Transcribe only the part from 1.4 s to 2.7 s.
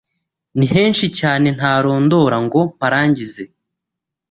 ntarondora ngo